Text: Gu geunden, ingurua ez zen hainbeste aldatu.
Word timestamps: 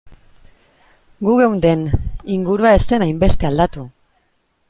Gu 1.27 1.35
geunden, 1.41 1.83
ingurua 2.37 2.73
ez 2.79 2.81
zen 2.93 3.07
hainbeste 3.07 3.51
aldatu. 3.51 3.87